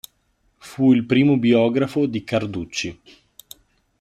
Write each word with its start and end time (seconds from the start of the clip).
Fu 0.57 0.93
il 0.95 1.05
primo 1.05 1.37
biografo 1.37 2.07
di 2.07 2.23
Carducci. 2.23 2.99